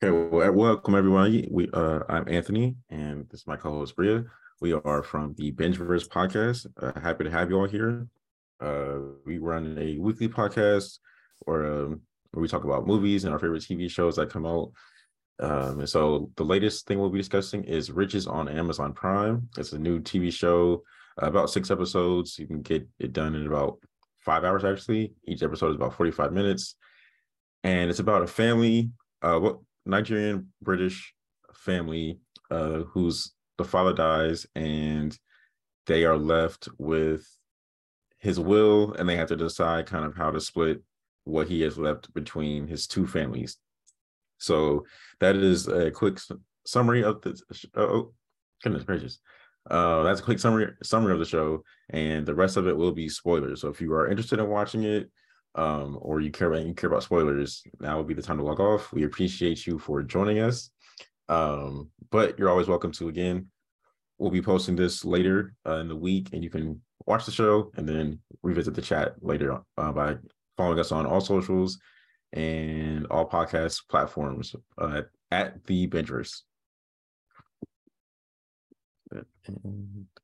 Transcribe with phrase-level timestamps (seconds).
[0.00, 1.44] Okay, well, welcome everyone.
[1.50, 4.22] We uh, I'm Anthony, and this is my co-host Bria.
[4.60, 6.68] We are from the Bingeverse podcast.
[6.80, 8.06] Uh, happy to have you all here.
[8.60, 11.00] Uh, we run a weekly podcast,
[11.48, 14.70] or um, where we talk about movies and our favorite TV shows that come out.
[15.40, 19.48] Um, and so the latest thing we'll be discussing is Riches on Amazon Prime.
[19.58, 20.84] It's a new TV show,
[21.20, 22.38] uh, about six episodes.
[22.38, 23.80] You can get it done in about
[24.20, 24.62] five hours.
[24.62, 26.76] Actually, each episode is about 45 minutes,
[27.64, 28.90] and it's about a family.
[29.20, 29.58] Uh, what
[29.88, 31.14] Nigerian British
[31.54, 32.20] family
[32.50, 35.18] uh, whose the father dies and
[35.86, 37.26] they are left with
[38.18, 40.82] his will and they have to decide kind of how to split
[41.24, 43.56] what he has left between his two families.
[44.38, 44.84] So
[45.20, 46.18] that is a quick
[46.66, 47.40] summary of the
[47.74, 48.12] oh
[48.62, 49.18] goodness gracious.
[49.68, 52.92] Uh, that's a quick summary summary of the show, and the rest of it will
[52.92, 53.60] be spoilers.
[53.60, 55.10] So if you are interested in watching it,
[55.54, 58.44] um, or you care about you care about spoilers, now would be the time to
[58.44, 58.92] log off.
[58.92, 60.70] We appreciate you for joining us.
[61.28, 63.48] Um, but you're always welcome to again.
[64.18, 67.70] We'll be posting this later uh, in the week, and you can watch the show
[67.76, 70.16] and then revisit the chat later uh, by
[70.56, 71.78] following us on all socials
[72.32, 76.42] and all podcast platforms uh, at the Bingeverse.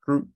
[0.02, 0.28] Group.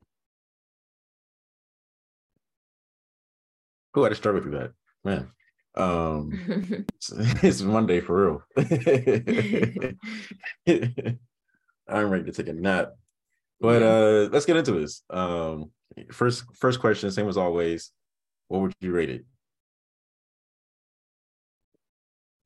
[3.98, 4.70] Who had to struggle through that?
[5.04, 5.28] man.
[5.74, 8.42] Um, it's, it's Monday for real.
[11.88, 12.92] I'm ready to take a nap.
[13.60, 15.02] But uh let's get into this.
[15.10, 15.72] Um
[16.12, 17.90] first first question, same as always.
[18.46, 19.24] What would you rate it?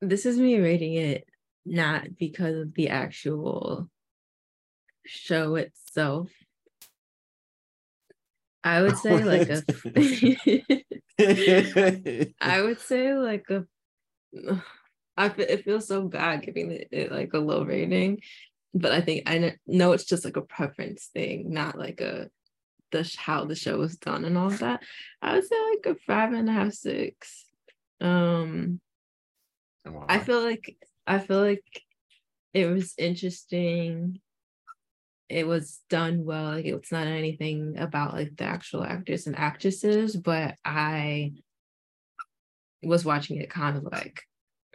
[0.01, 1.27] This is me rating it
[1.67, 3.91] not because of the actual
[5.05, 6.31] show itself.
[8.63, 9.63] I would say like a
[12.41, 13.65] I would say like a.
[15.15, 18.21] I it feels so bad giving it, it like a low rating,
[18.73, 22.29] but I think I know it's just like a preference thing, not like a
[22.91, 24.81] the how the show was done and all of that.
[25.21, 27.45] I would say like a five and a half, six.
[28.01, 28.79] Um,
[29.85, 30.05] wow.
[30.09, 31.63] I feel like I feel like
[32.53, 34.19] it was interesting
[35.33, 36.51] it was done well.
[36.51, 41.33] Like it's not anything about like the actual actors and actresses, but I
[42.83, 44.21] was watching it kind of like,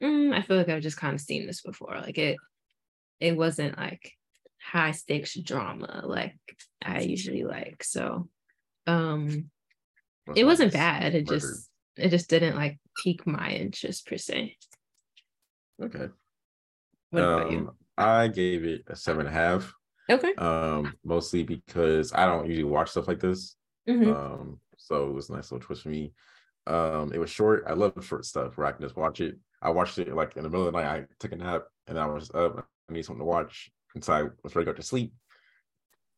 [0.02, 1.96] mm, I feel like I've just kind of seen this before.
[2.00, 2.38] Like it,
[3.20, 4.12] it wasn't like
[4.60, 6.36] high stakes drama like
[6.84, 7.84] I usually like.
[7.84, 8.28] So,
[8.88, 9.50] um,
[10.34, 11.14] it wasn't bad.
[11.14, 14.56] It just, it just didn't like pique my interest per se.
[15.80, 16.08] Okay.
[17.10, 17.74] What um, about you?
[17.96, 19.72] I gave it a seven and a half.
[20.10, 20.34] Okay.
[20.36, 23.56] Um, mostly because I don't usually watch stuff like this.
[23.88, 24.10] Mm-hmm.
[24.10, 26.12] Um, so it was a nice little twist for me.
[26.66, 27.64] Um, it was short.
[27.66, 29.36] I love short stuff where I can just watch it.
[29.60, 30.88] I watched it like in the middle of the night.
[30.88, 32.66] I took a nap and I was up.
[32.88, 33.70] I need something to watch.
[33.94, 35.12] And so I was ready to go to sleep.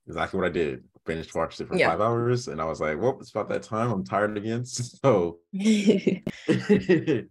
[0.06, 0.84] Exactly what I did.
[1.06, 1.89] Finished watched it for yeah.
[1.89, 3.91] five hours, and I was like, "Well, it's about that time.
[3.91, 7.29] I'm tired again." So went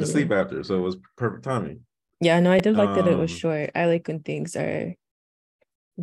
[0.00, 0.64] to sleep after.
[0.64, 1.80] So it was perfect timing.
[2.20, 3.70] Yeah, no, I did like um, that it was um, short.
[3.74, 4.94] I like when things are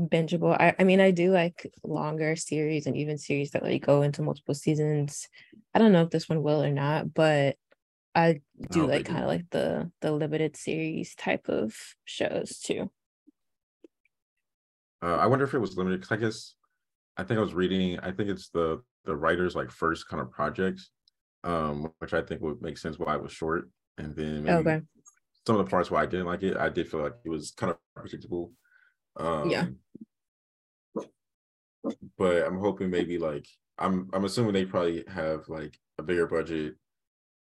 [0.08, 0.56] bingeable.
[0.60, 4.22] I, I mean, I do like longer series and even series that like go into
[4.22, 5.28] multiple seasons.
[5.74, 7.58] I don't know if this one will or not, but
[8.16, 12.90] I do like kind of like the the limited series type of shows too.
[15.02, 16.54] Uh, I wonder if it was limited because I guess
[17.18, 18.00] I think I was reading.
[18.00, 20.82] I think it's the the writer's like first kind of project,
[21.44, 23.70] um, which I think would make sense why it was short.
[23.98, 24.82] And then maybe okay.
[25.46, 27.52] some of the parts why I didn't like it, I did feel like it was
[27.52, 28.52] kind of predictable.
[29.18, 29.66] Um, yeah.
[32.18, 33.48] But I'm hoping maybe like
[33.78, 36.76] I'm I'm assuming they probably have like a bigger budget,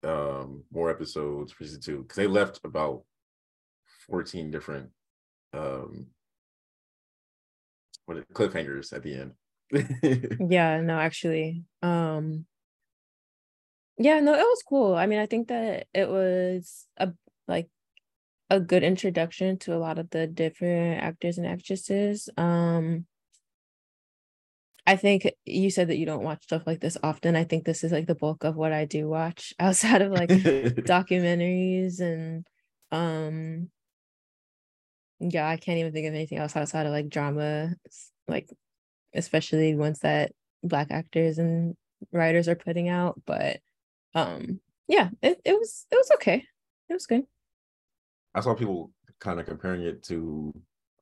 [0.03, 3.03] um, more episodes for season two because they left about
[4.07, 4.89] 14 different
[5.53, 6.07] um
[8.05, 9.31] what the cliffhangers at the end.
[10.51, 11.63] yeah, no, actually.
[11.81, 12.45] Um
[13.97, 14.95] yeah, no, it was cool.
[14.95, 17.11] I mean, I think that it was a
[17.47, 17.69] like
[18.49, 22.29] a good introduction to a lot of the different actors and actresses.
[22.37, 23.05] Um,
[24.87, 27.35] I think you said that you don't watch stuff like this often.
[27.35, 30.29] I think this is like the bulk of what I do watch outside of like
[30.29, 32.47] documentaries and
[32.91, 33.69] um
[35.19, 37.75] yeah, I can't even think of anything else outside of like drama,
[38.27, 38.49] like
[39.13, 40.31] especially ones that
[40.63, 41.75] black actors and
[42.11, 43.21] writers are putting out.
[43.27, 43.59] But
[44.15, 46.45] um yeah, it, it was it was okay.
[46.89, 47.25] It was good.
[48.35, 50.53] I saw people kind of comparing it to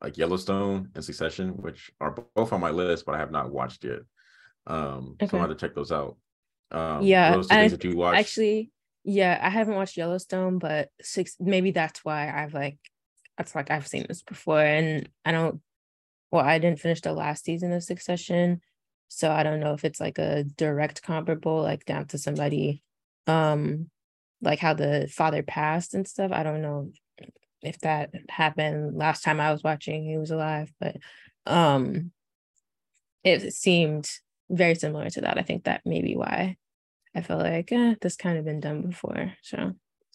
[0.01, 3.83] like Yellowstone and Succession, which are both on my list, but I have not watched
[3.83, 3.99] yet.
[4.65, 5.27] Um, okay.
[5.27, 6.17] so I have to check those out.
[6.71, 8.17] Um, yeah, those things that you watch.
[8.17, 8.71] Actually,
[9.03, 12.77] yeah, I haven't watched Yellowstone, but six maybe that's why I've like
[13.37, 15.61] that's like I've seen this before, and I don't.
[16.31, 18.61] Well, I didn't finish the last season of Succession,
[19.07, 22.83] so I don't know if it's like a direct comparable, like down to somebody,
[23.25, 23.89] um,
[24.41, 26.31] like how the father passed and stuff.
[26.33, 26.91] I don't know
[27.61, 30.03] if that happened last time I was watching.
[30.03, 30.97] He was alive, but
[31.45, 32.11] um,
[33.23, 34.09] it seemed
[34.49, 35.37] very similar to that.
[35.37, 36.57] I think that may be why
[37.15, 39.33] I felt like eh, this kind of been done before.
[39.41, 39.73] So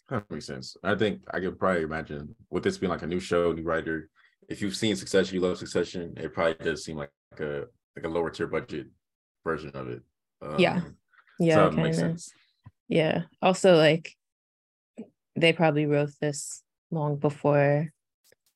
[0.09, 0.77] that makes sense.
[0.83, 4.09] I think I could probably imagine with this being like a new show, new writer.
[4.49, 6.13] If you've seen Succession, you love Succession.
[6.17, 8.87] It probably does seem like a like a lower tier budget
[9.43, 10.01] version of it.
[10.41, 10.81] Um, yeah,
[11.39, 12.23] yeah, so kind of.
[12.87, 13.23] Yeah.
[13.41, 14.13] Also, like
[15.35, 16.63] they probably wrote this
[16.93, 17.91] long before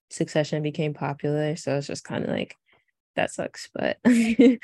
[0.09, 2.55] Succession became popular, so it's just kind of like
[3.15, 3.69] that sucks.
[3.73, 4.55] But yeah,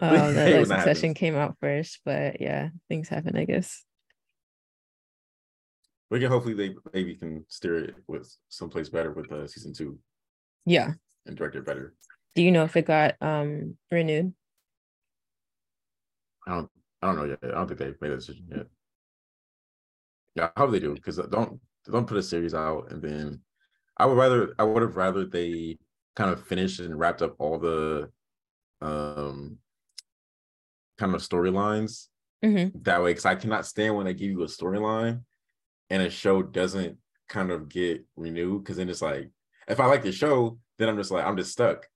[0.00, 3.84] um, that like, Succession came out first, but yeah, things happen, I guess.
[6.08, 9.98] We can hopefully they maybe can steer it with someplace better with uh, season two.
[10.64, 10.92] Yeah,
[11.26, 11.94] and direct it better.
[12.36, 14.34] Do you know if it got um renewed?
[16.46, 16.70] I don't.
[17.02, 17.38] I don't know yet.
[17.42, 18.66] I don't think they've made a decision yet.
[20.36, 21.60] Yeah, I hope they do because I don't
[21.92, 23.40] don't put a series out and then
[23.96, 25.78] I would rather I would have rather they
[26.14, 28.10] kind of finished and wrapped up all the
[28.80, 29.58] um
[30.98, 32.06] kind of storylines
[32.44, 32.78] mm-hmm.
[32.82, 35.22] that way because I cannot stand when they give you a storyline
[35.90, 36.98] and a show doesn't
[37.28, 39.30] kind of get renewed because then it's like
[39.68, 41.86] if I like the show then I'm just like I'm just stuck.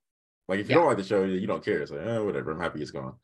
[0.49, 0.81] Like if you yeah.
[0.81, 1.81] don't like the show you don't care.
[1.81, 3.15] It's like eh, whatever I'm happy it's gone.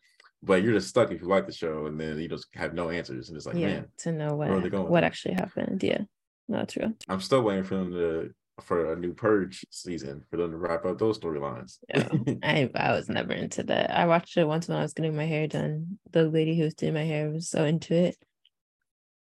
[0.43, 2.91] But you're just stuck if you like the show and then you just have no
[2.91, 6.03] answers and it's like yeah, man to know what what actually happened yeah
[6.49, 6.95] not true.
[7.09, 8.31] I'm still waiting for them to
[8.63, 11.79] for a new purge season for them to wrap up those storylines.
[11.89, 12.09] Yeah,
[12.43, 13.91] I, I was never into that.
[13.91, 15.99] I watched it once when i was getting my hair done.
[16.13, 18.17] The lady who was doing my hair was so into it.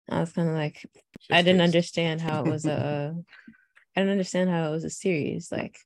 [0.08, 0.74] I was kind of like
[1.18, 3.12] just i didn't understand how it was a
[3.96, 5.78] i didn't understand how it was a series like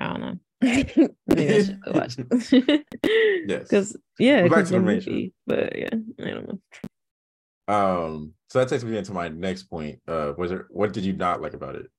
[0.00, 0.38] i don't know.
[1.28, 2.16] Maybe I should watch
[3.46, 3.68] yes.
[3.68, 7.74] Because yeah, because the movie, but yeah, I don't know.
[7.74, 9.98] Um, so that takes me into my next point.
[10.06, 11.90] Uh, was there what did you not like about it?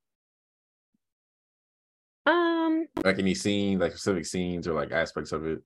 [2.25, 5.59] Um, like any scene, like specific scenes or like aspects of it.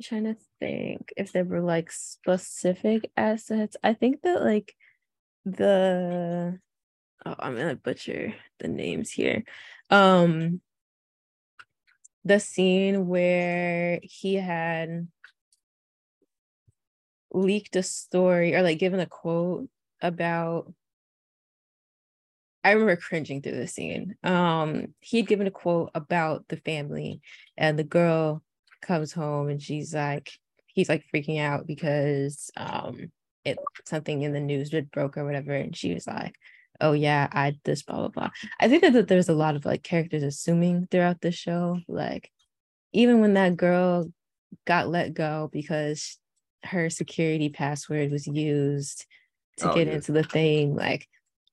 [0.00, 3.76] I'm trying to think if there were like specific assets.
[3.84, 4.74] I think that like
[5.44, 6.58] the
[7.26, 9.44] oh, I'm gonna butcher the names here.
[9.90, 10.62] Um,
[12.24, 15.06] the scene where he had
[17.32, 19.68] leaked a story or like given a quote
[20.00, 20.72] about
[22.66, 24.16] I remember cringing through the scene.
[24.24, 27.20] Um, he had given a quote about the family,
[27.56, 28.42] and the girl
[28.82, 30.32] comes home and she's like,
[30.66, 33.12] he's like freaking out because um
[33.44, 36.34] it something in the news did broke or whatever, and she was like,
[36.80, 38.30] oh yeah, I this blah blah blah.
[38.58, 41.78] I think that, that there's a lot of like characters assuming throughout the show.
[41.86, 42.30] Like
[42.92, 44.10] even when that girl
[44.66, 46.18] got let go because
[46.64, 49.06] her security password was used
[49.58, 49.94] to oh, get yeah.
[49.94, 51.06] into the thing, like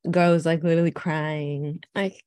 [0.09, 1.81] girl was like literally crying.
[1.95, 2.23] Like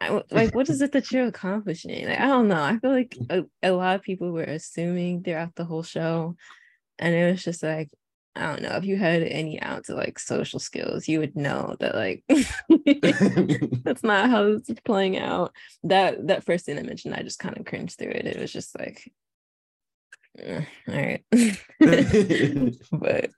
[0.00, 2.06] I, like what is it that you're accomplishing?
[2.06, 2.62] Like I don't know.
[2.62, 6.36] I feel like a, a lot of people were assuming throughout the whole show,
[6.98, 7.90] and it was just like
[8.36, 11.74] I don't know if you had any ounce of like social skills, you would know
[11.80, 12.22] that like
[13.84, 15.52] that's not how this is playing out.
[15.84, 18.26] That that first thing I mentioned, I just kind of cringed through it.
[18.26, 19.10] It was just like,
[20.38, 21.24] all right,
[22.92, 23.30] but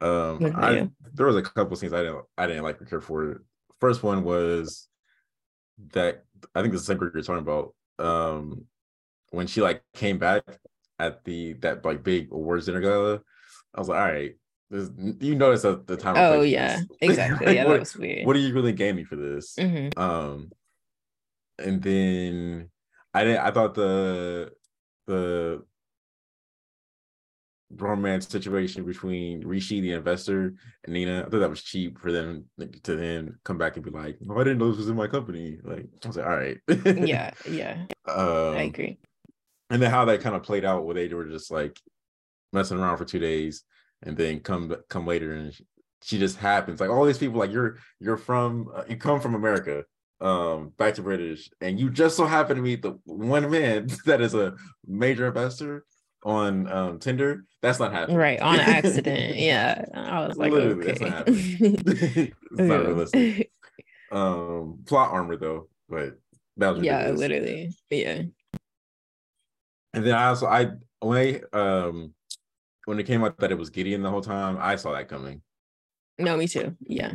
[0.00, 3.42] um, I there was a couple scenes I didn't I didn't like or care for.
[3.80, 4.88] First one was
[5.92, 7.74] that I think the same group you're talking about.
[7.98, 8.64] Um,
[9.30, 10.42] when she like came back
[10.98, 13.20] at the that like big awards dinner gala,
[13.74, 14.34] I was like, all right,
[14.70, 16.14] this, you notice at the time.
[16.16, 17.46] Oh yeah, exactly.
[17.46, 18.26] like, yeah, what, that was weird.
[18.26, 19.56] What are you really gaming for this?
[19.56, 19.98] Mm-hmm.
[20.00, 20.50] Um,
[21.58, 22.70] and then
[23.12, 23.40] I didn't.
[23.40, 24.52] I thought the
[27.80, 31.20] romance situation between Rishi, the investor, and Nina.
[31.20, 34.40] I thought that was cheap for them to then come back and be like, "Oh,
[34.40, 36.58] I didn't know this was in my company." Like I was like, "All right."
[37.06, 37.86] yeah, yeah.
[38.06, 38.98] Um, I agree
[39.70, 41.80] and then how that kind of played out where they were just like
[42.52, 43.62] messing around for two days
[44.02, 45.54] and then come come later and
[46.02, 49.34] she just happens like all these people like you're you're from uh, you come from
[49.34, 49.84] america
[50.20, 54.20] um back to british and you just so happen to meet the one man that
[54.20, 54.54] is a
[54.86, 55.84] major investor
[56.22, 60.86] on um tinder that's not happening right on accident yeah i was like Literally, okay.
[60.86, 63.50] that's not happening it's not realistic
[64.12, 66.18] um plot armor though but
[66.56, 68.22] that was yeah literally yeah
[69.92, 72.14] and then I also I when they um
[72.84, 75.42] when it came out that it was Gideon the whole time, I saw that coming.
[76.18, 76.76] No, me too.
[76.86, 77.14] Yeah.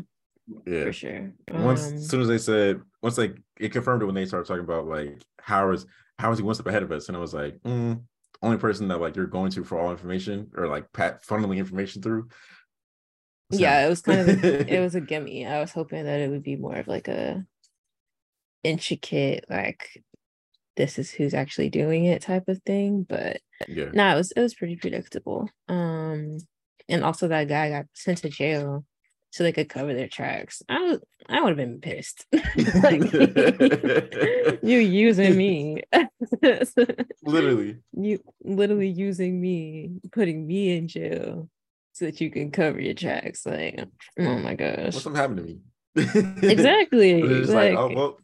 [0.65, 1.33] Yeah, for sure.
[1.51, 4.47] Once Um, as soon as they said, once like it confirmed it when they started
[4.47, 5.85] talking about like how is
[6.19, 8.01] how is he one step ahead of us, and I was like, mm,
[8.41, 12.01] only person that like you're going to for all information or like pat funneling information
[12.01, 12.27] through.
[13.51, 15.45] is yeah, it was kind of a, it was a gimme.
[15.45, 17.45] I was hoping that it would be more of like a
[18.63, 20.03] intricate, like
[20.75, 23.05] this is who's actually doing it type of thing.
[23.07, 23.89] But yeah.
[23.93, 25.49] no, it was it was pretty predictable.
[25.67, 26.37] Um,
[26.87, 28.85] and also that guy got sent to jail
[29.35, 30.61] so they could cover their tracks.
[30.69, 32.25] I was I would have been pissed.
[32.31, 33.11] like
[34.63, 35.81] you using me.
[37.21, 37.79] Literally.
[37.91, 41.49] you literally using me, putting me in jail
[41.91, 43.45] so that you can cover your tracks.
[43.45, 43.77] Like,
[44.17, 44.93] oh my gosh.
[44.93, 45.59] What's something happened to me?
[46.49, 47.21] Exactly.
[47.21, 48.17] It's like, like, oh well,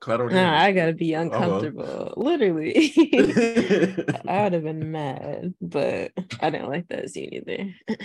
[0.00, 1.32] collateral nah, I gotta be oh, well.
[1.32, 2.14] uncomfortable.
[2.16, 2.92] Literally.
[4.26, 7.96] I would have been mad, but I didn't like that scene either.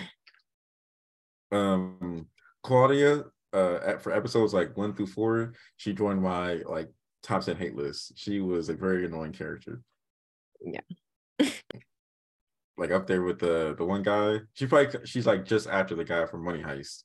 [1.52, 2.28] Um
[2.64, 6.90] Claudia uh at, for episodes like one through four, she joined my like
[7.24, 8.14] top 10 hate list.
[8.16, 9.82] She was a very annoying character.
[10.64, 10.80] Yeah.
[12.78, 14.40] like up there with the the one guy.
[14.54, 17.04] She probably she's like just after the guy from Money Heist.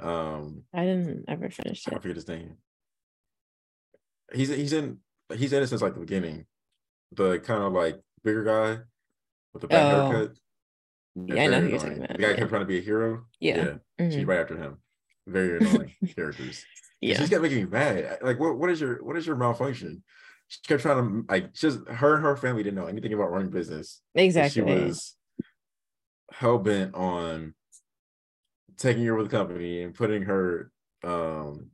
[0.00, 1.94] Um I didn't ever finish it.
[1.94, 2.56] I forget his name.
[4.34, 4.98] He's he's in
[5.34, 6.46] he's in it since like the beginning.
[7.12, 8.82] The kind of like bigger guy
[9.52, 10.10] with the back Oh.
[10.10, 10.36] haircut.
[11.24, 12.36] Yeah, I know who you're talking about, The guy yeah.
[12.36, 13.24] kept trying to be a hero.
[13.40, 13.56] Yeah.
[13.98, 14.26] Yeah, she's Mhm.
[14.28, 14.76] right after him.
[15.26, 16.64] Very annoying characters.
[17.00, 17.08] Yeah.
[17.08, 17.18] She Yeah.
[17.18, 18.18] just kept making me mad.
[18.22, 20.02] Like, what, what is your what is your malfunction?
[20.48, 23.50] She kept trying to like just her and her family didn't know anything about running
[23.50, 24.02] business.
[24.14, 24.50] Exactly.
[24.50, 25.16] She was
[26.32, 27.54] hell bent on
[28.76, 30.70] taking over the company and putting her
[31.02, 31.70] um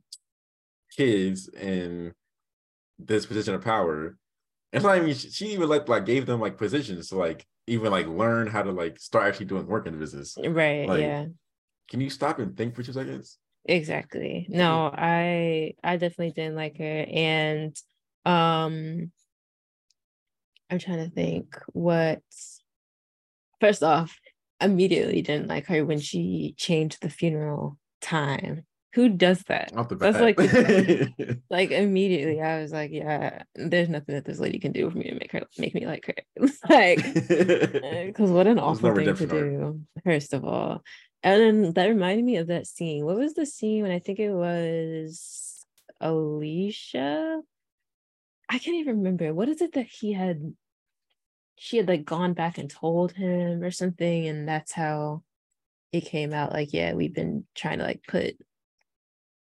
[0.95, 2.13] kids in
[2.97, 4.17] this position of power.
[4.71, 7.91] And I mean, she, she even like like gave them like positions to like even
[7.91, 10.37] like learn how to like start actually doing work in the business.
[10.37, 10.87] right.
[10.87, 11.25] like, yeah.
[11.89, 13.37] Can you stop and think for two seconds?
[13.65, 14.45] Exactly.
[14.49, 17.75] No, I I definitely didn't like her and
[18.25, 19.11] um
[20.69, 22.21] I'm trying to think what
[23.59, 24.19] first off,
[24.59, 28.65] immediately didn't like her when she changed the funeral time.
[28.93, 29.71] Who does that?
[29.99, 30.37] That's like
[31.49, 35.09] like immediately I was like, yeah, there's nothing that this lady can do for me
[35.09, 36.15] to make her make me like her.
[36.69, 40.83] like uh, because what an no awful thing to do, first of all.
[41.23, 43.05] And then that reminded me of that scene.
[43.05, 45.65] What was the scene when I think it was
[46.01, 47.41] Alesha?
[48.49, 49.33] I can't even remember.
[49.33, 50.53] What is it that he had?
[51.55, 55.23] She had like gone back and told him or something, and that's how
[55.93, 56.51] it came out.
[56.51, 58.35] Like, yeah, we've been trying to like put,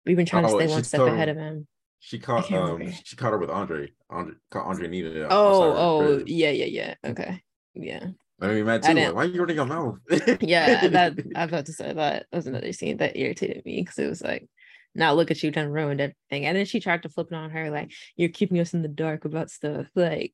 [0.06, 1.68] we've been trying to Oh, stay one step told ahead of him.
[2.00, 2.92] She caught um remember.
[3.04, 3.92] she caught her with Andre.
[4.10, 6.94] Andre caught Andre outside Oh, oh, yeah, yeah, yeah.
[7.04, 7.42] Okay,
[7.74, 8.08] yeah.
[8.42, 9.00] I mean, Matt I too.
[9.00, 9.98] Like, why are you running your mouth?
[10.42, 13.98] yeah that i was about to say that was another scene that irritated me because
[13.98, 14.48] it was like
[14.94, 17.50] now look at you done ruined everything and then she tried to flip it on
[17.50, 20.34] her like you're keeping us in the dark about stuff like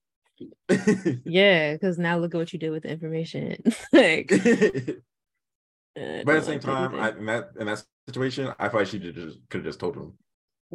[1.26, 3.58] yeah because now look at what you did with the information
[3.94, 4.32] like
[5.96, 6.96] but at the same time.
[6.96, 10.14] I, in that in that situation, I thought she just could have just told him.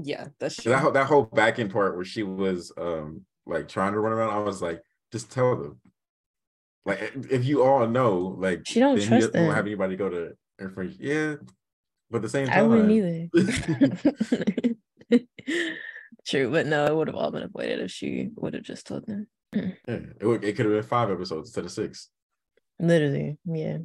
[0.02, 3.68] yeah that's true that whole, that whole back end part where she was um like
[3.68, 4.82] trying to run around, I was like,
[5.12, 5.80] just tell them.
[6.84, 10.32] Like if- you all know, like She don't trust you don't have anybody go to
[10.60, 10.98] information.
[11.00, 11.34] Yeah,
[12.10, 14.76] but at the same time, i wouldn't either
[16.26, 19.06] true but no it would have all been avoided if she would have just told
[19.06, 22.10] them yeah, it, would- it could have been five episodes instead of six.
[22.80, 23.78] literally yeah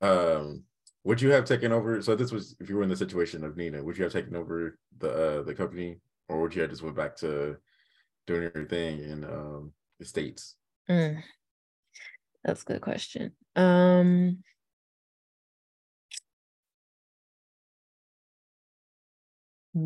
[0.00, 0.62] um
[1.04, 3.56] would you have taken over so this was if you were in the situation of
[3.56, 6.82] nina would you have taken over the uh the company or would you have just
[6.82, 7.56] went back to
[8.26, 10.56] doing your thing in um the states
[10.88, 11.22] Mm.
[12.42, 13.32] That's a good question.
[13.54, 14.42] Um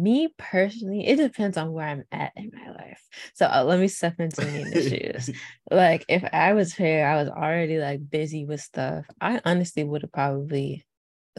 [0.03, 3.01] me personally, it depends on where I'm at in my life.
[3.35, 5.31] So uh, let me step into Nina's shoes.
[5.71, 9.07] Like if I was here, I was already like busy with stuff.
[9.21, 10.85] I honestly would have probably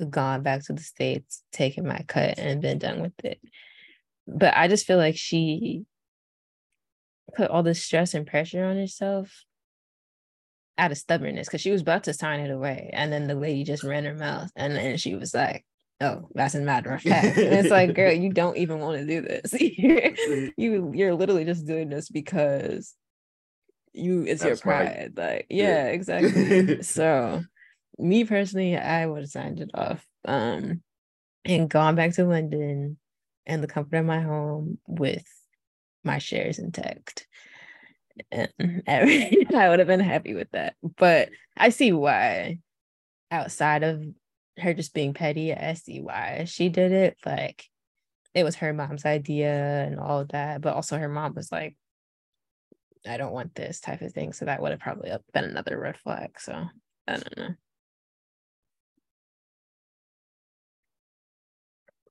[0.09, 3.39] gone back to the States, taken my cut, and been done with it.
[4.27, 5.85] But I just feel like she
[7.35, 9.45] put all this stress and pressure on herself
[10.77, 12.89] out of stubbornness because she was about to sign it away.
[12.93, 14.51] And then the lady just ran her mouth.
[14.55, 15.65] And then she was like,
[16.01, 17.37] Oh, that's a matter of fact.
[17.37, 19.53] And it's like, girl, you don't even want to do this.
[20.57, 22.93] you you're literally just doing this because
[23.93, 24.87] you it's your That's right.
[24.87, 25.13] pride.
[25.15, 25.67] Like, Yeah.
[25.67, 26.81] yeah, exactly.
[26.83, 27.43] so
[27.97, 30.05] me personally, I would have signed it off.
[30.25, 30.81] Um
[31.45, 32.97] and gone back to London
[33.45, 35.25] and the comfort of my home with
[36.03, 37.27] my shares intact.
[38.31, 40.75] And every, I would have been happy with that.
[40.97, 42.59] But I see why
[43.31, 44.03] outside of
[44.57, 45.53] her just being petty.
[45.53, 47.17] I see why she did it.
[47.25, 47.65] Like
[48.33, 51.75] it was her mom's idea and all of that, but also her mom was like,
[53.07, 54.33] I don't want this type of thing.
[54.33, 56.39] So that would have probably been another red flag.
[56.39, 56.65] So
[57.07, 57.50] I don't know.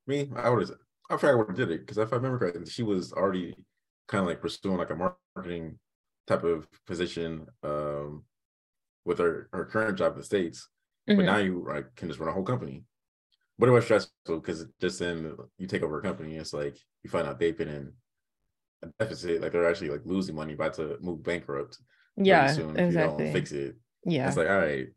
[0.06, 0.78] Me, I would have.
[1.10, 3.54] I forgot what did it because if I remember correctly, she was already
[4.08, 5.78] kind of like pursuing like a marketing
[6.26, 8.24] type of position um,
[9.04, 10.68] with her her current job in the states.
[11.08, 11.16] Mm-hmm.
[11.16, 12.84] But now you like can just run a whole company.
[13.58, 17.10] But it was stressful because just then you take over a company, it's like you
[17.10, 17.92] find out they've been in
[18.82, 21.78] a deficit, like they're actually like losing money, about to move bankrupt.
[22.16, 23.32] Yeah, soon exactly.
[23.32, 23.76] fix it.
[24.04, 24.88] Yeah, it's like all right.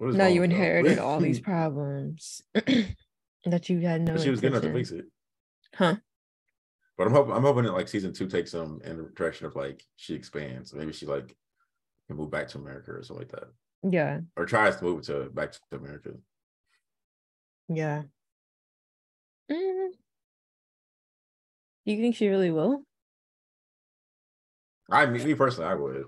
[0.00, 4.14] Now you inherited all these problems that you had no.
[4.14, 5.06] But she was good enough to fix it,
[5.74, 5.96] huh?
[6.98, 9.56] But I'm hoping I'm hoping that like season two takes them in the direction of
[9.56, 10.74] like she expands.
[10.74, 11.34] Maybe she like
[12.06, 13.48] can move back to America or something like that.
[13.82, 14.20] Yeah.
[14.36, 16.10] Or tries to move to back to America.
[17.68, 18.02] Yeah.
[19.50, 19.88] Mm.
[21.84, 22.84] You think she really will?
[24.90, 26.04] I mean, me personally, I would.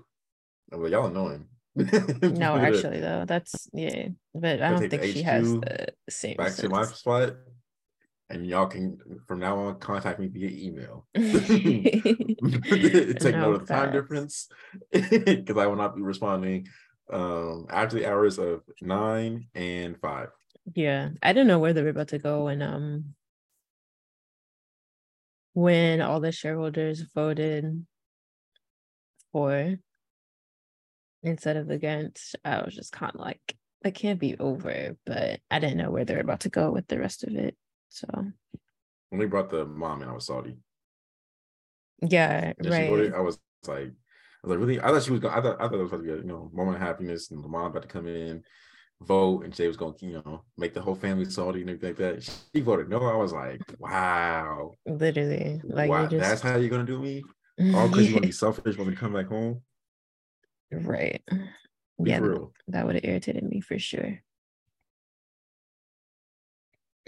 [0.71, 1.47] I'm like, y'all annoying.
[1.75, 6.37] no, actually, though, that's yeah, but I don't think she has the same.
[6.37, 6.61] Back sense.
[6.61, 7.35] to my spot,
[8.29, 11.05] and y'all can from now on contact me via email.
[11.15, 14.47] Take no, note of the time difference
[14.89, 16.67] because I will not be responding
[17.11, 20.29] um after the hours of nine and five.
[20.73, 23.15] Yeah, I don't know where they're about to go and um
[25.53, 27.85] when all the shareholders voted
[29.31, 29.77] for
[31.23, 35.59] instead of against, I was just kind of like, it can't be over, but I
[35.59, 37.55] didn't know where they're about to go with the rest of it.
[37.89, 38.07] So
[39.09, 40.57] when we brought the mom in, I was salty.
[42.01, 42.89] Yeah, and right.
[42.89, 43.93] Voted, I was like,
[44.45, 44.79] I was like, really?
[44.79, 45.33] I thought she was going.
[45.33, 47.31] I thought I thought it was supposed to be a you know moment of happiness,
[47.31, 48.43] and the mom about to come in,
[49.01, 51.89] vote, and Jay was going to you know make the whole family salty and everything
[51.89, 52.31] like that.
[52.53, 53.03] She voted no.
[53.03, 56.21] I was like, wow, literally, like wow, just...
[56.21, 57.23] that's how you're gonna do me?
[57.73, 59.63] All because you want to be selfish when we come back home.
[60.71, 61.23] Right.
[62.01, 62.19] Be yeah,
[62.67, 64.21] that would have irritated me for sure.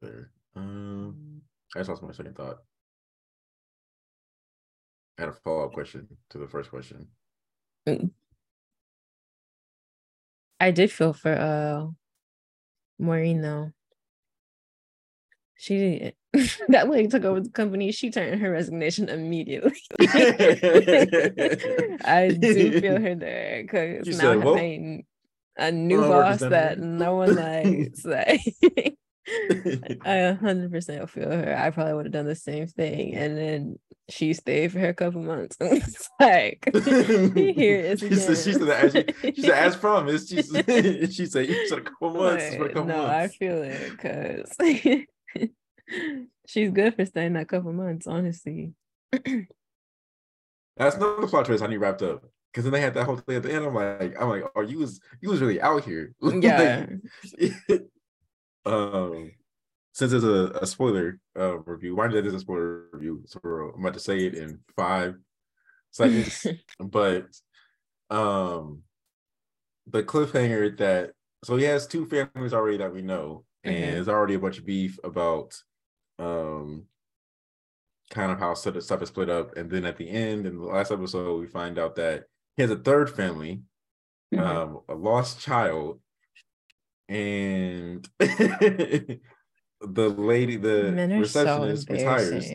[0.00, 0.30] there.
[0.56, 1.42] Um,
[1.74, 2.58] I just lost my second thought.
[5.18, 7.08] I had a follow up question to the first question.
[7.86, 8.10] Mm.
[10.60, 11.86] I did feel for uh
[12.98, 13.72] Maureen though.
[15.56, 16.14] She didn't.
[16.68, 17.90] that lady took over the company.
[17.90, 19.72] She turned her resignation immediately.
[20.00, 20.04] I
[22.38, 25.00] do feel her there because now said, well,
[25.56, 28.04] a new boss that no one likes.
[28.04, 28.40] Like,
[30.04, 31.56] I 100% feel her.
[31.56, 33.14] I probably would have done the same thing.
[33.14, 35.56] And then she stayed for her couple months.
[35.60, 40.28] it's like, here is she said, she said, as, she, she said, as promised.
[40.30, 42.56] She said, she said, you said a couple months.
[42.56, 43.12] But, couple no, months.
[43.12, 44.56] I feel it because
[46.46, 48.72] she's good for staying that couple months, honestly.
[50.76, 52.24] That's another plot twist I need wrapped up.
[52.54, 53.66] Cause then they had that whole thing at the end.
[53.66, 56.14] I'm like, I'm like, oh, you was you was really out here.
[56.22, 56.86] Yeah.
[58.68, 59.32] Um,
[59.92, 63.22] since it's a, a spoiler uh, review, why did it is a spoiler review?
[63.26, 65.16] So I'm about to say it in five
[65.90, 66.46] seconds.
[66.78, 67.26] but
[68.10, 68.82] um,
[69.86, 71.12] the cliffhanger that
[71.44, 73.90] so he has two families already that we know, and mm-hmm.
[73.92, 75.54] there's already a bunch of beef about
[76.18, 76.84] um
[78.10, 80.90] kind of how stuff is split up, and then at the end in the last
[80.90, 82.24] episode, we find out that
[82.56, 83.62] he has a third family,
[84.34, 84.44] mm-hmm.
[84.44, 86.00] um, a lost child,
[87.08, 89.20] and the
[90.08, 92.50] lady, the receptionist so retires,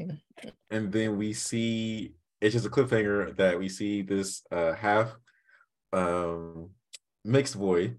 [0.69, 5.15] and then we see it's just a cliffhanger that we see this uh, half
[5.93, 6.69] um,
[7.23, 7.95] mixed boy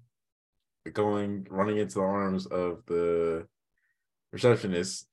[0.92, 3.46] going running into the arms of the
[4.32, 5.06] receptionist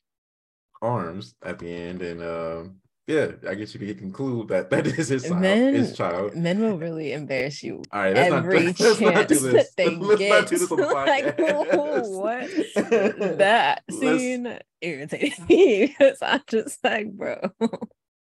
[0.81, 2.01] arms at the end.
[2.01, 2.80] And um
[3.11, 5.41] yeah, I guess you can conclude that that is his child.
[5.41, 6.35] Men, his child.
[6.35, 7.83] Men will really embarrass you.
[7.91, 9.53] All right, let's every not, let's chance not do this.
[9.53, 10.29] that they let's get.
[10.29, 11.37] Not do this on the like,
[12.07, 13.37] what?
[13.37, 14.65] that scene let's...
[14.81, 17.51] irritated me because I'm just like, bro.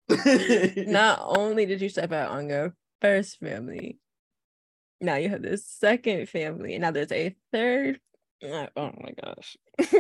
[0.09, 3.99] not only did you step out on your first family,
[5.01, 8.01] now you have this second family, and now there's a third
[8.45, 9.57] oh my gosh,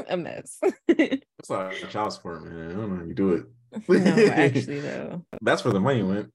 [0.09, 0.59] a mess.
[0.89, 2.71] it's like a child support, man.
[2.71, 3.45] I don't know how you do it
[3.89, 5.25] no, actually though.
[5.41, 6.33] That's where the money went.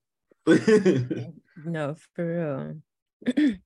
[1.65, 3.35] no, for real.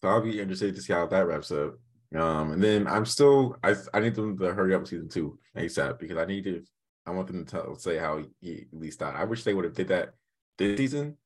[0.00, 1.74] so I'll be interested to see how that wraps up.
[2.14, 5.38] Um, and then I'm still I I need them to hurry up with season two
[5.56, 6.62] ASAP because I need to
[7.04, 9.14] I want them to tell say how he at least died.
[9.16, 10.14] I wish they would have did that
[10.58, 11.16] this season.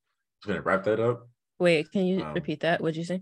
[0.41, 1.27] Just gonna wrap that up.
[1.59, 2.81] Wait, can you um, repeat that?
[2.81, 3.21] What'd you say?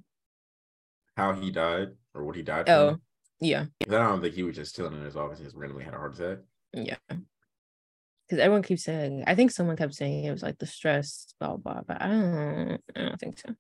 [1.18, 3.02] How he died or what he died Oh, from?
[3.42, 3.66] yeah.
[3.82, 5.98] I don't think he was just chilling in his office and just randomly had a
[5.98, 6.38] heart attack.
[6.74, 6.98] Yeah.
[7.10, 11.58] Because everyone keeps saying, I think someone kept saying it was like the stress, blah,
[11.58, 13.56] blah, but I don't, I don't think so.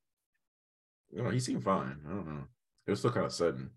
[1.11, 1.99] You know, he seemed fine.
[2.07, 2.43] I don't know.
[2.85, 3.71] It was still kind of sudden.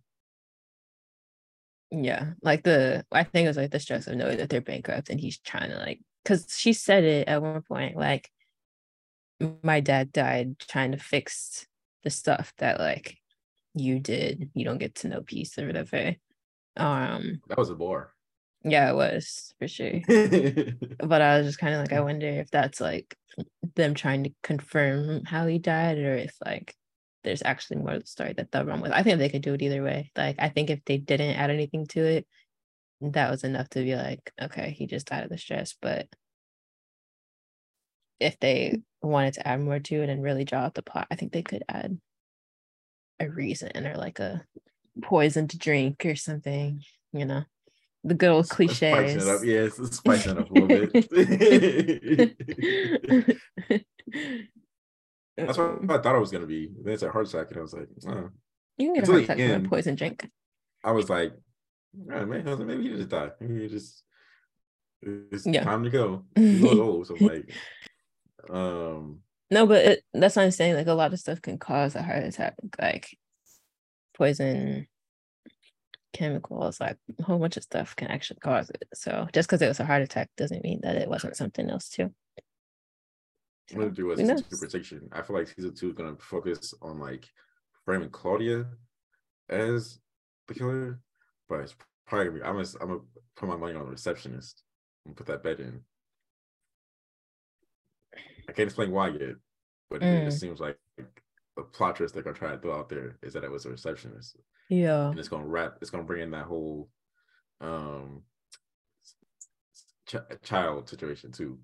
[1.90, 2.32] Yeah.
[2.42, 5.20] Like the, I think it was like the stress of knowing that they're bankrupt and
[5.20, 8.30] he's trying to like, because she said it at one point, like,
[9.64, 11.66] my dad died trying to fix
[12.04, 13.18] the stuff that like
[13.74, 14.50] you did.
[14.54, 16.14] You don't get to know peace or whatever.
[16.76, 18.14] Um, that was a bore.
[18.64, 20.00] Yeah, it was for sure.
[20.06, 23.16] but I was just kind of like, I wonder if that's like
[23.74, 26.74] them trying to confirm how he died, or if like
[27.24, 28.92] there's actually more of the story that they'll run with.
[28.92, 30.10] I think they could do it either way.
[30.16, 32.26] Like, I think if they didn't add anything to it,
[33.00, 35.74] that was enough to be like, okay, he just died of the stress.
[35.80, 36.08] But
[38.20, 41.16] if they wanted to add more to it and really draw out the plot, I
[41.16, 41.98] think they could add
[43.18, 44.44] a reason or like a
[45.02, 47.44] poison to drink or something, you know
[48.04, 48.78] the good old cliches.
[48.78, 49.44] Spice it up.
[49.44, 50.92] Yeah, it's spicing it up a little bit.
[55.36, 56.70] That's what I thought it was gonna be.
[56.82, 58.30] Then it's a heart attack, and I was like, oh.
[58.78, 60.28] You can get a heart attack from a poison drink.
[60.84, 61.32] I was like,
[62.10, 63.32] oh, man, I was like, maybe you just died.
[63.40, 64.02] Maybe he just
[65.02, 65.64] it's yeah.
[65.64, 66.24] time to go.
[66.36, 67.50] Old, so like,
[68.50, 70.74] um, no, but it, that's what I'm saying.
[70.74, 73.16] Like a lot of stuff can cause a heart attack, like
[74.14, 74.86] poison
[76.12, 78.84] chemicals, like a whole bunch of stuff can actually cause it.
[78.94, 81.88] So just because it was a heart attack doesn't mean that it wasn't something else
[81.88, 82.12] too.
[83.72, 85.08] I'm gonna do a season two prediction.
[85.12, 87.26] I feel like season two is gonna focus on like
[87.84, 88.66] framing Claudia
[89.48, 89.98] as
[90.48, 91.00] the killer,
[91.48, 91.74] but it's
[92.06, 93.00] probably gonna be, I'm gonna, I'm gonna
[93.36, 94.62] put my money on the receptionist
[95.06, 95.80] and put that bet in.
[98.48, 99.36] I can't explain why yet,
[99.90, 100.22] but mm.
[100.22, 100.76] it just seems like
[101.62, 103.70] the plot twist they're gonna try to throw out there is that it was a
[103.70, 104.36] receptionist.
[104.68, 105.10] Yeah.
[105.10, 105.78] And it's gonna wrap.
[105.80, 106.88] It's gonna bring in that whole
[107.60, 108.22] um
[110.06, 111.58] ch- child situation too.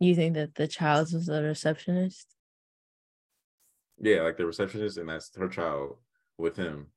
[0.00, 2.26] You think that the child was the receptionist?
[4.00, 5.98] Yeah, like the receptionist, and that's her child
[6.36, 6.88] with him,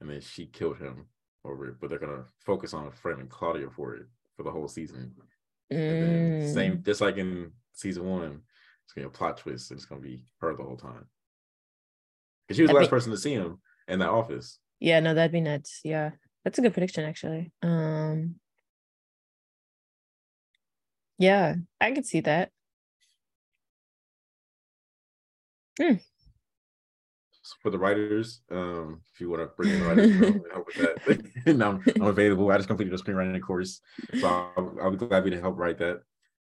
[0.00, 1.06] and then she killed him
[1.44, 1.76] over it.
[1.80, 4.06] But they're gonna focus on framing Claudia for it
[4.36, 5.14] for the whole season.
[5.72, 6.52] Mm.
[6.52, 8.42] same, just like in season one,
[8.84, 9.70] it's gonna be a plot twist.
[9.70, 11.06] and It's gonna be her the whole time.
[12.46, 14.58] Because she was the last person to see him, in that office.
[14.80, 15.80] Yeah, no, that'd be nuts.
[15.84, 16.10] Yeah.
[16.44, 17.52] That's a good prediction actually.
[17.62, 18.36] Um
[21.18, 22.50] Yeah, I could see that.
[25.80, 25.94] Hmm.
[27.62, 31.46] For the writers, um, if you want to bring in the writers, help with that.
[31.46, 32.50] I'm, I'm, available.
[32.50, 33.80] I just completed a screenwriting course,
[34.18, 36.02] so I'll, I'll be glad to help write that.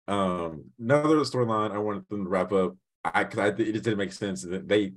[0.07, 2.77] Um, another storyline I wanted them to wrap up.
[3.05, 4.93] I because I it just didn't make sense that they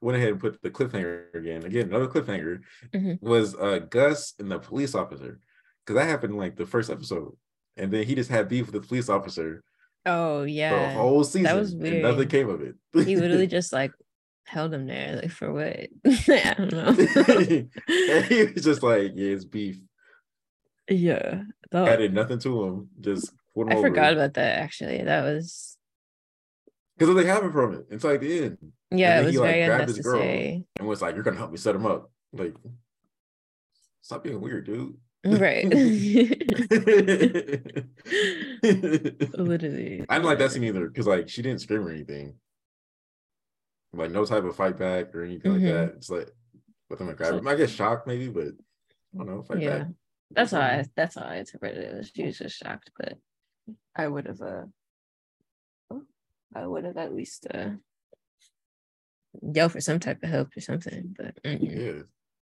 [0.00, 1.64] went ahead and put the cliffhanger again.
[1.64, 2.60] Again, another cliffhanger
[2.92, 3.26] mm-hmm.
[3.26, 5.40] was uh, Gus and the police officer
[5.84, 7.36] because that happened like the first episode,
[7.76, 9.62] and then he just had beef with the police officer.
[10.06, 11.44] Oh yeah, the whole season.
[11.44, 12.02] That was weird.
[12.02, 12.74] nothing came of it.
[12.92, 13.92] he literally just like
[14.44, 15.88] held him there, like for what?
[16.06, 16.92] I don't know.
[18.28, 19.78] he was just like, yeah, it's beef.
[20.88, 21.88] Yeah, that...
[21.88, 22.88] added nothing to him.
[23.00, 23.32] Just
[23.68, 24.58] I forgot about that.
[24.58, 25.76] Actually, that was
[26.96, 27.86] because they have it from it.
[27.90, 28.58] It's like the end.
[28.90, 30.20] Yeah, it was he, like, very grabbed unnecessary.
[30.20, 32.54] His girl and was like, "You're gonna help me set him up." Like,
[34.00, 34.96] stop being weird, dude.
[35.24, 35.64] Right.
[39.38, 40.04] Literally.
[40.08, 42.34] I didn't like that scene either because like she didn't scream or anything.
[43.92, 45.64] Like no type of fight back or anything mm-hmm.
[45.64, 45.94] like that.
[45.96, 46.30] It's like
[46.88, 47.48] with him grab him.
[47.48, 48.48] I get shocked maybe, but
[49.14, 49.78] I don't know, fight yeah.
[49.78, 49.86] back.
[50.30, 52.10] That's how I that's how I interpreted it.
[52.14, 53.14] She was just shocked, but
[53.96, 54.64] I would have uh
[56.54, 57.70] I would have at least uh
[59.42, 61.14] yell for some type of help or something.
[61.16, 62.04] But mm-hmm.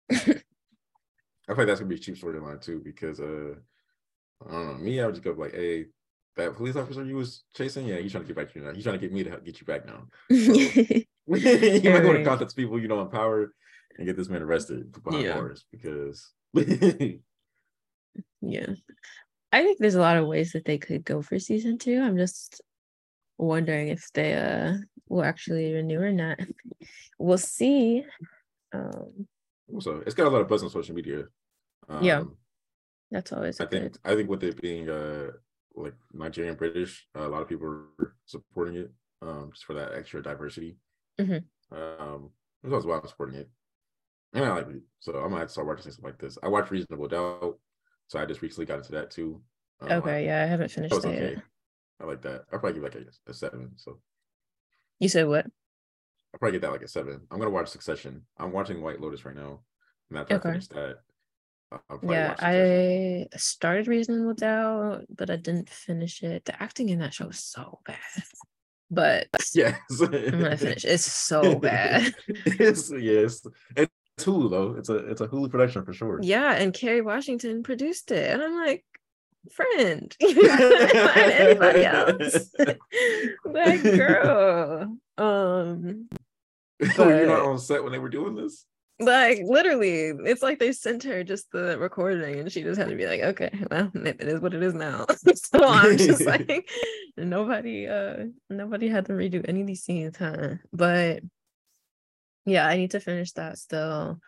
[0.09, 0.33] yeah.
[1.49, 3.55] I think that's gonna be a cheap storyline too, because uh
[4.47, 5.85] I don't know, me, I would just go like, hey,
[6.35, 8.73] that police officer you was chasing, yeah, he's trying to get back to you now.
[8.73, 10.07] He's trying to get me to get you back now.
[11.25, 13.53] So, you might want to contact people you know in power
[13.97, 15.35] and get this man arrested behind yeah.
[15.35, 16.33] bars because
[18.41, 18.67] yeah.
[19.53, 22.01] I think there's a lot of ways that they could go for season two.
[22.01, 22.59] I'm just
[23.37, 26.39] wondering if they uh will actually renew or not.
[27.19, 28.03] We'll see.
[28.73, 29.27] Um
[29.79, 31.25] so it's got a lot of buzz on social media.
[31.87, 32.23] Um, yeah.
[33.11, 33.97] That's always I think good.
[34.03, 35.27] I think with it being uh
[35.75, 40.21] like Nigerian British, a lot of people are supporting it um just for that extra
[40.21, 40.77] diversity.
[41.21, 41.77] Mm-hmm.
[41.77, 42.31] Um
[42.63, 43.49] that's why I'm supporting it.
[44.33, 44.81] And I like it.
[44.99, 46.39] So I'm gonna have to start watching something like this.
[46.41, 47.59] I watch Reasonable Doubt,
[48.07, 49.41] so I just recently got into that too.
[49.81, 51.05] Um, okay, yeah, I haven't finished it.
[51.05, 51.41] Okay.
[52.01, 52.43] I like that.
[52.51, 53.71] I'll probably give like a, a seven.
[53.75, 53.99] So
[54.99, 55.45] you said what?
[55.45, 57.21] I'll probably get that like a seven.
[57.31, 58.23] I'm gonna watch Succession.
[58.37, 59.61] I'm watching White Lotus right now.
[60.09, 60.49] And after okay.
[60.49, 60.97] I finish that,
[62.03, 66.45] yeah, I started Reasonable Doubt, but I didn't finish it.
[66.45, 67.97] The acting in that show is so bad.
[68.91, 70.85] But yes, I'm gonna finish.
[70.85, 72.13] It's so bad.
[72.27, 73.45] it's yes.
[74.17, 74.75] It's Hulu though.
[74.77, 76.19] It's a it's a Hulu production for sure.
[76.21, 78.85] Yeah, and Kerry Washington produced it, and I'm like,
[79.51, 82.51] friend, anybody else.
[83.45, 84.97] like, girl.
[85.17, 86.09] Um,
[86.79, 88.65] but, you're not on set when they were doing this.
[88.99, 92.95] Like literally, it's like they sent her just the recording, and she just had to
[92.95, 96.69] be like, "Okay, well, it is what it is now." so I'm just like,
[97.17, 100.55] nobody, uh, nobody had to redo any of these scenes, huh?
[100.71, 101.23] But
[102.45, 104.19] yeah, I need to finish that still.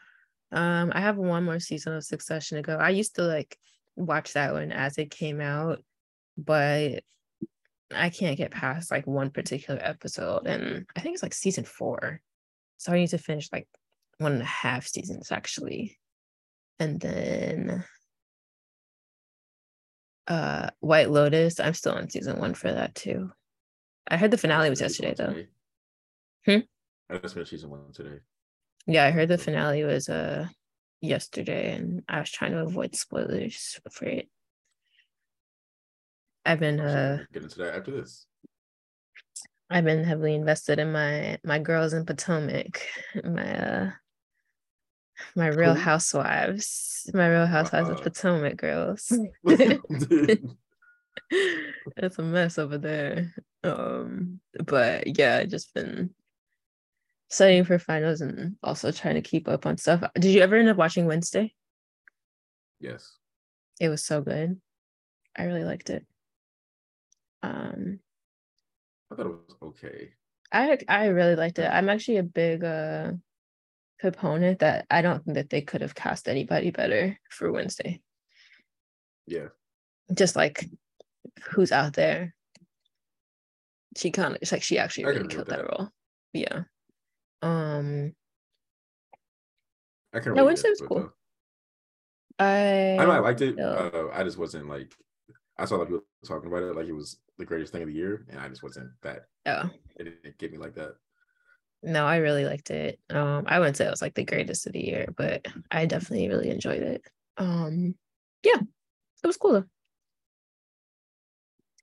[0.51, 2.77] Um, I have one more season of Succession to go.
[2.77, 3.57] I used to like
[3.95, 5.83] watch that one as it came out,
[6.37, 7.03] but
[7.93, 12.21] I can't get past like one particular episode, and I think it's like season four.
[12.77, 13.67] So I need to finish like
[14.17, 15.97] one and a half seasons actually.
[16.79, 17.83] And then
[20.27, 23.31] uh White Lotus, I'm still on season one for that too.
[24.07, 25.43] I heard the finale was yesterday though.
[26.45, 26.59] Hmm?
[27.09, 28.19] I just finished season one today.
[28.87, 30.47] Yeah, I heard the finale was uh
[31.01, 34.29] yesterday and I was trying to avoid spoilers for it.
[36.45, 38.25] I've been uh get into that after this.
[39.69, 42.81] I've been heavily invested in my my girls in Potomac,
[43.23, 43.91] my uh
[45.35, 45.73] my Real.
[45.73, 49.11] Housewives, my Real Housewives uh, of Potomac girls.
[51.31, 53.33] it's a mess over there.
[53.63, 56.13] Um, but yeah, I just been
[57.29, 60.03] studying for finals and also trying to keep up on stuff.
[60.15, 61.53] Did you ever end up watching Wednesday?
[62.79, 63.17] Yes.
[63.79, 64.59] It was so good.
[65.37, 66.05] I really liked it.
[67.43, 67.99] Um
[69.11, 70.11] I thought it was okay.
[70.51, 71.69] I I really liked it.
[71.69, 73.11] I'm actually a big uh
[73.99, 78.01] proponent that I don't think that they could have cast anybody better for Wednesday.
[79.25, 79.47] Yeah.
[80.13, 80.69] Just like
[81.49, 82.33] who's out there.
[83.97, 85.57] She kind of it's like she actually really killed that.
[85.57, 85.69] that.
[85.69, 85.89] role.
[86.33, 86.63] Yeah.
[87.45, 88.13] Um
[90.13, 91.13] I can really No, Wednesday was cool.
[92.39, 93.59] I I, I liked it.
[93.59, 94.93] Uh, I just wasn't like
[95.57, 97.81] I saw a lot of people talking about it like it was the greatest thing
[97.81, 99.25] of the year, and I just wasn't that.
[99.45, 100.95] Oh, It didn't get me like that.
[101.83, 102.99] No, I really liked it.
[103.09, 106.27] Um, I wouldn't say it was like the greatest of the year, but I definitely
[106.29, 107.03] really enjoyed it.
[107.37, 107.95] Um,
[108.43, 109.53] yeah, it was cool.
[109.53, 109.65] Though.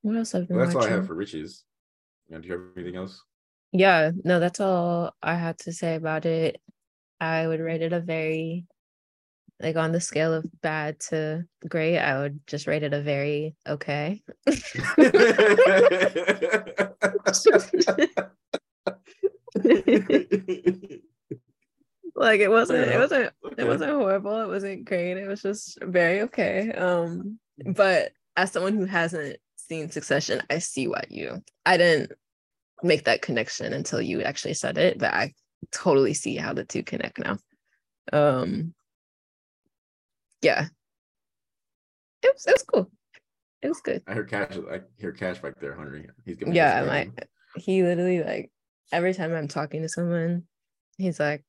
[0.03, 0.91] What else been well, that's watching?
[0.91, 1.65] all I have for riches.
[2.29, 3.23] do you have anything else?
[3.73, 6.61] Yeah, no, that's all I had to say about it.
[7.21, 8.67] I would rate it a very
[9.61, 13.55] like on the scale of bad to great, I would just rate it a very
[13.67, 14.23] okay.
[22.15, 26.23] like it wasn't it wasn't it wasn't horrible it wasn't great it was just very
[26.23, 32.13] okay um but as someone who hasn't seen succession i see why you i didn't
[32.83, 35.33] make that connection until you actually said it but i
[35.71, 37.39] totally see how the two connect now
[38.13, 38.75] um
[40.41, 40.67] yeah
[42.23, 42.91] it was it was cool
[43.63, 46.85] it was good i heard cash i hear cash back there hungry he's gonna yeah
[46.87, 47.09] my
[47.55, 48.51] he literally like
[48.93, 50.45] every time I'm talking to someone,
[50.99, 51.45] he's like,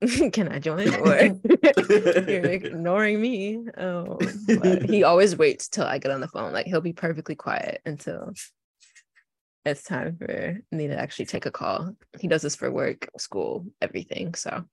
[0.32, 1.38] "Can I join?" Or
[2.28, 3.64] you're ignoring me.
[3.78, 4.18] Oh,
[4.86, 6.52] he always waits till I get on the phone.
[6.52, 8.32] Like he'll be perfectly quiet until
[9.66, 11.92] it's time for me to actually take a call.
[12.20, 14.34] He does this for work, school, everything.
[14.34, 14.64] So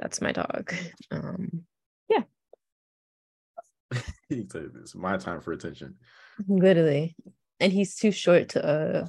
[0.00, 0.74] that's my dog.
[1.10, 1.62] Um,
[2.08, 2.22] yeah.
[4.30, 5.96] it's my time for attention.
[6.48, 7.14] Literally.
[7.60, 9.06] And he's too short to uh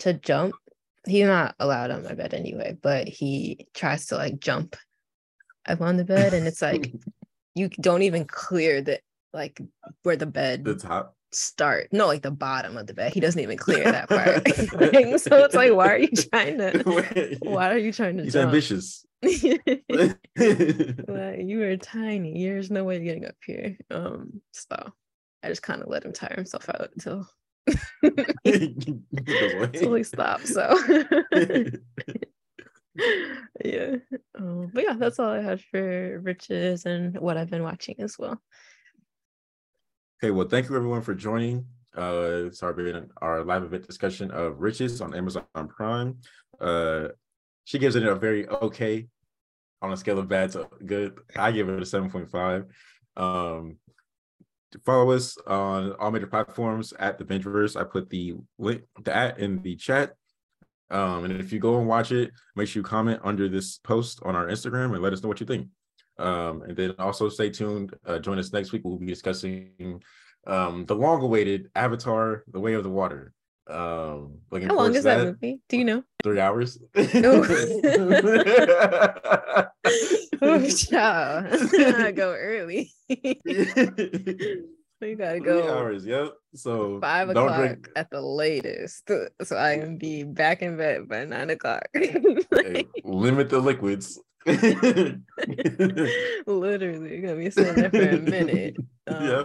[0.00, 0.54] to jump
[1.06, 4.76] he's not allowed on my bed anyway, but he tries to like jump
[5.66, 6.92] up on the bed and it's like
[7.54, 9.00] you don't even clear the
[9.32, 9.60] like
[10.02, 13.40] where the bed the top start no like the bottom of the bed he doesn't
[13.40, 14.46] even clear that part
[15.20, 18.46] so it's like why are you trying to why are you trying to he's jump?
[18.46, 24.76] ambitious like, you are tiny there's no way getting up here um so
[25.42, 27.26] i just kind of let him tire himself out until
[28.44, 30.40] totally stop.
[30.42, 30.76] So
[33.64, 33.96] yeah.
[34.38, 38.18] Um, but yeah, that's all I had for riches and what I've been watching as
[38.18, 38.40] well.
[40.24, 41.66] Okay, well, thank you everyone for joining.
[41.94, 46.16] Uh, sorry, our live event discussion of riches on Amazon Prime.
[46.58, 47.08] Uh,
[47.64, 49.06] she gives it a very okay
[49.82, 51.18] on a scale of bad to good.
[51.36, 52.64] I give it a 7.5.
[53.22, 53.76] Um,
[54.86, 57.78] follow us on all major platforms at the Bingeverse.
[57.78, 60.14] I put the link, the at in the chat.
[60.90, 64.20] Um, and if you go and watch it, make sure you comment under this post
[64.24, 65.68] on our Instagram and let us know what you think.
[66.18, 67.94] Um, and then also stay tuned.
[68.06, 68.82] Uh, join us next week.
[68.84, 70.02] We'll be discussing
[70.46, 73.32] um, the long-awaited Avatar: The Way of the Water.
[73.66, 75.60] Um, looking How long is that, that, movie?
[75.68, 76.04] Do you know?
[76.22, 76.78] Three hours.
[80.42, 81.70] oh, child.
[82.16, 82.92] go early.
[85.00, 85.60] We gotta go.
[85.60, 86.06] Three hours.
[86.06, 86.32] Yep.
[86.54, 87.88] So five o'clock drink.
[87.94, 89.10] at the latest.
[89.42, 91.84] So I can be back in bed by nine o'clock.
[93.04, 94.18] limit the liquids.
[96.46, 98.76] Literally, gonna be sitting there for a minute.
[99.06, 99.44] Um, yeah.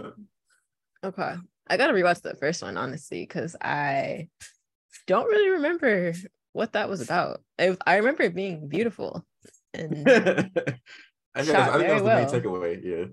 [1.04, 1.34] Okay,
[1.68, 4.28] I gotta rewatch the first one honestly because I
[5.06, 6.14] don't really remember
[6.52, 7.42] what that was about.
[7.58, 9.22] I, I remember it being beautiful
[9.74, 10.52] and I, think,
[11.34, 12.26] I think that was well.
[12.26, 12.80] the main takeaway.
[12.82, 13.04] Yeah.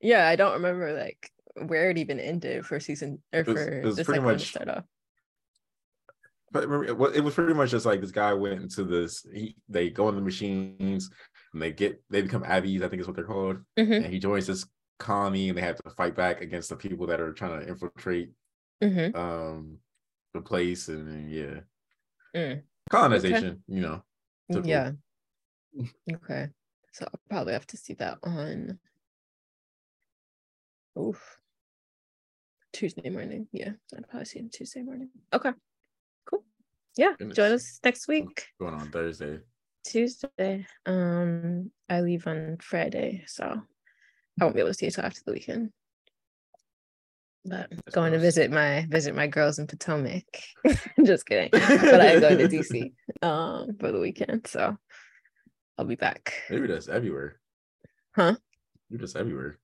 [0.00, 1.30] Yeah, I don't remember like
[1.66, 4.68] where it even ended for season or for it was, it was pretty much start
[4.68, 4.84] off.
[6.52, 9.26] But it was pretty much just like this guy went into this.
[9.34, 11.10] He, they go in the machines
[11.56, 12.82] and they get they become abbeys.
[12.82, 13.56] I think is what they're called.
[13.78, 13.92] Mm-hmm.
[13.92, 14.66] And he joins this
[14.98, 18.32] colony, and they have to fight back against the people that are trying to infiltrate
[18.84, 19.18] mm-hmm.
[19.18, 19.78] um
[20.34, 20.88] the place.
[20.88, 21.60] And yeah,
[22.36, 22.62] mm.
[22.90, 23.48] colonization.
[23.48, 23.60] Okay.
[23.68, 24.02] You know.
[24.64, 24.90] Yeah.
[26.12, 26.48] okay.
[26.92, 28.78] So I'll probably have to see that on.
[30.98, 31.38] Oof.
[32.74, 33.48] Tuesday morning.
[33.52, 35.08] Yeah, I'd probably see him Tuesday morning.
[35.32, 35.52] Okay,
[36.26, 36.44] cool.
[36.98, 37.36] Yeah, Goodness.
[37.36, 38.48] join us next week.
[38.60, 39.38] Going on Thursday.
[39.86, 40.66] Tuesday.
[40.84, 43.44] Um, I leave on Friday, so
[44.40, 45.70] I won't be able to see it till after the weekend.
[47.44, 50.24] But That's going to visit my visit my girls in Potomac.
[51.04, 51.50] Just kidding.
[51.52, 54.76] but I'm going to DC um for the weekend, so
[55.78, 56.34] I'll be back.
[56.50, 57.38] Maybe that's everywhere.
[58.14, 58.34] Huh?
[58.88, 59.58] You're just everywhere.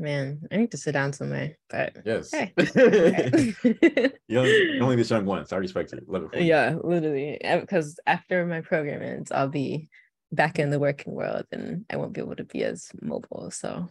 [0.00, 1.58] Man, I need to sit down somewhere.
[1.68, 2.54] But yes, hey.
[4.28, 5.52] you, only, only this young once.
[5.52, 6.08] I respect it.
[6.08, 6.42] Love it.
[6.42, 7.38] Yeah, literally.
[7.60, 9.90] Because after my program ends, I'll be
[10.32, 13.50] back in the working world, and I won't be able to be as mobile.
[13.50, 13.90] So,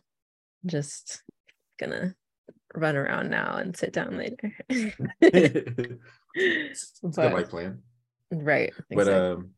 [0.65, 1.21] just
[1.79, 2.15] gonna
[2.73, 4.51] run around now and sit down later.
[5.21, 7.83] it's but, a plan.
[8.31, 8.73] Right.
[8.89, 9.51] But um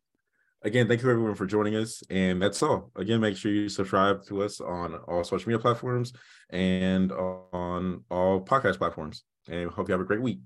[0.63, 2.03] again, thank you everyone for joining us.
[2.09, 2.91] And that's all.
[2.95, 6.13] Again, make sure you subscribe to us on all social media platforms
[6.49, 9.23] and on all podcast platforms.
[9.47, 10.39] And hope you have a great week.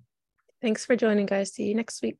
[0.61, 1.53] Thanks for joining, guys.
[1.53, 2.17] See you next week.